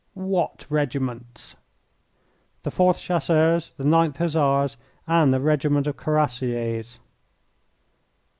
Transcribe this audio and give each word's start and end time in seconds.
"What 0.15 0.65
regiments?" 0.67 1.55
"The 2.63 2.71
4th 2.71 3.03
Chasseurs, 3.03 3.73
the 3.77 3.83
9th 3.83 4.17
Hussars, 4.17 4.75
and 5.05 5.35
a 5.35 5.39
regiment 5.39 5.85
of 5.85 5.95
Cuirassiers." 5.97 6.97